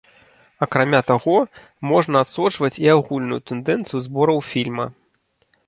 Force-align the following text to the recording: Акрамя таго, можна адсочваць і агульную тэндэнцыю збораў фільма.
Акрамя 0.65 1.01
таго, 1.09 1.35
можна 1.91 2.23
адсочваць 2.25 2.71
і 2.87 2.91
агульную 2.95 3.39
тэндэнцыю 3.53 3.99
збораў 4.07 4.45
фільма. 4.51 4.91